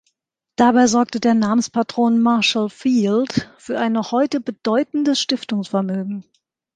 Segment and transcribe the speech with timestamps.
[0.55, 6.25] Dabei sorgte der Namenspatron Marshall Field für ein noch heute bedeutendes Stiftungsvermögen.